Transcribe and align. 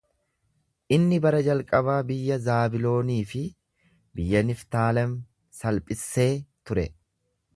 Inni 0.95 1.17
bara 1.25 1.41
jalqabaa 1.47 1.97
biyya 2.11 2.37
Zaabiloonii 2.45 3.19
fi 3.33 3.43
biyya 4.21 4.43
Niftaalem 4.49 5.15
salphissee 5.63 6.31
ture. 6.71 6.91